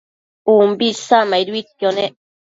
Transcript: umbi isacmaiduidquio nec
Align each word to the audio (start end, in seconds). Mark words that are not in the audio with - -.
umbi 0.55 0.85
isacmaiduidquio 0.93 1.89
nec 1.97 2.13